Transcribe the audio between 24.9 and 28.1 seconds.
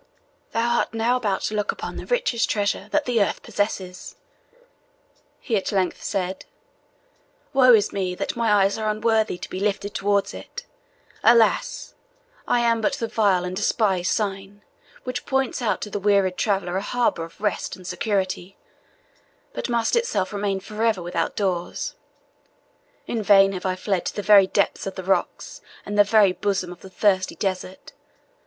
the rocks, and the very bosom of the thirsty desert.